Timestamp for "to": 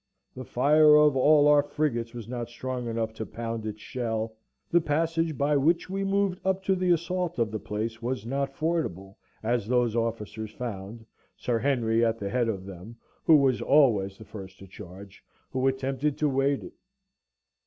3.13-3.23, 6.63-6.73, 14.57-14.65, 16.17-16.27